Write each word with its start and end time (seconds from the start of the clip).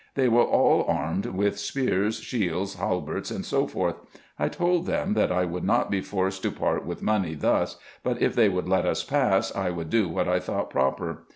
They 0.15 0.27
were 0.27 0.41
all 0.41 0.83
armed 0.87 1.27
with 1.27 1.59
spears, 1.59 2.19
shields, 2.21 2.73
halberts, 2.73 3.29
&c. 3.47 3.67
I 4.39 4.49
told 4.49 4.87
them 4.87 5.13
that 5.13 5.31
I 5.31 5.45
would 5.45 5.63
not 5.63 5.91
be 5.91 6.01
forced 6.01 6.41
to 6.41 6.49
part 6.49 6.87
with 6.87 7.03
money 7.03 7.35
thus; 7.35 7.77
but 8.01 8.19
if 8.19 8.33
they 8.33 8.49
would 8.49 8.67
let 8.67 8.87
us 8.87 9.03
pass, 9.03 9.55
I 9.55 9.69
would 9.69 9.91
do 9.91 10.09
what 10.09 10.27
I 10.27 10.39
thought 10.39 10.71
proper. 10.71 11.25